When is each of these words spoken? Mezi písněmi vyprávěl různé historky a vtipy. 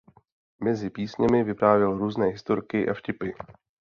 Mezi 0.63 0.89
písněmi 0.89 1.43
vyprávěl 1.43 1.97
různé 1.97 2.25
historky 2.25 2.89
a 2.89 2.93
vtipy. 2.93 3.29